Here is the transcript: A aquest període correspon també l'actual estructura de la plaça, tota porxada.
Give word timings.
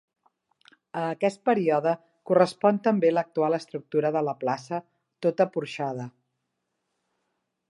A 1.01 1.01
aquest 1.15 1.41
període 1.49 1.93
correspon 2.31 2.81
també 2.89 3.13
l'actual 3.13 3.59
estructura 3.61 4.13
de 4.19 4.27
la 4.31 4.37
plaça, 4.45 4.83
tota 5.27 5.51
porxada. 5.59 6.13